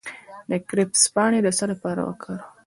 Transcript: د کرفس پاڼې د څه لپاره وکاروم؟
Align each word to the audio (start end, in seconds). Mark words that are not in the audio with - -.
د 0.49 0.51
کرفس 0.67 1.03
پاڼې 1.13 1.39
د 1.43 1.47
څه 1.57 1.65
لپاره 1.71 2.01
وکاروم؟ 2.03 2.41